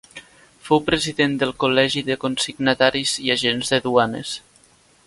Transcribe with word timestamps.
Fou 0.69 0.79
president 0.87 1.35
del 1.43 1.53
Col·legi 1.65 2.03
de 2.09 2.17
consignataris 2.25 3.15
i 3.27 3.31
agents 3.39 3.75
de 3.77 3.83
duanes. 3.89 4.35